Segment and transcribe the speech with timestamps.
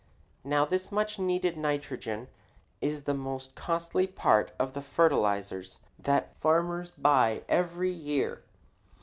[0.43, 2.27] Now this much needed nitrogen
[2.81, 8.41] is the most costly part of the fertilizers that farmers buy every year.